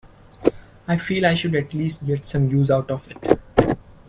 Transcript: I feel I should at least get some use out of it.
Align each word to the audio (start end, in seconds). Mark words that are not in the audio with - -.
I 0.87 0.97
feel 0.97 1.27
I 1.27 1.35
should 1.35 1.53
at 1.53 1.75
least 1.75 2.07
get 2.07 2.25
some 2.25 2.49
use 2.49 2.71
out 2.71 2.89
of 2.89 3.07
it. 3.11 3.39